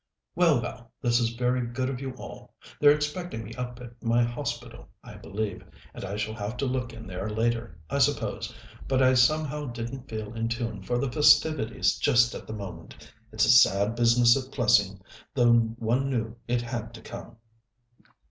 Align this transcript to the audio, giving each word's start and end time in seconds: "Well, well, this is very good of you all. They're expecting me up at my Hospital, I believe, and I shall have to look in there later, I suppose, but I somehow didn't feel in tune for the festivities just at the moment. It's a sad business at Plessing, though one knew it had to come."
"Well, 0.33 0.59
well, 0.59 0.91
this 0.99 1.19
is 1.19 1.35
very 1.35 1.61
good 1.67 1.87
of 1.87 2.01
you 2.01 2.13
all. 2.17 2.55
They're 2.79 2.89
expecting 2.89 3.43
me 3.43 3.53
up 3.53 3.79
at 3.79 4.01
my 4.03 4.23
Hospital, 4.23 4.89
I 5.03 5.13
believe, 5.13 5.63
and 5.93 6.03
I 6.03 6.17
shall 6.17 6.33
have 6.33 6.57
to 6.57 6.65
look 6.65 6.91
in 6.91 7.05
there 7.05 7.29
later, 7.29 7.77
I 7.87 7.99
suppose, 7.99 8.51
but 8.87 9.03
I 9.03 9.13
somehow 9.13 9.65
didn't 9.67 10.09
feel 10.09 10.33
in 10.33 10.47
tune 10.47 10.81
for 10.81 10.97
the 10.97 11.11
festivities 11.11 11.97
just 11.99 12.33
at 12.33 12.47
the 12.47 12.53
moment. 12.53 13.13
It's 13.31 13.45
a 13.45 13.51
sad 13.51 13.93
business 13.95 14.35
at 14.35 14.51
Plessing, 14.51 15.01
though 15.35 15.53
one 15.53 16.09
knew 16.09 16.35
it 16.47 16.63
had 16.63 16.95
to 16.95 17.01
come." 17.01 17.35